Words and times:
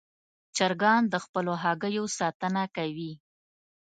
چرګان 0.55 1.01
د 1.09 1.15
خپلو 1.25 1.53
هګیو 1.63 2.05
ساتنه 2.17 2.63
کوي. 2.75 3.13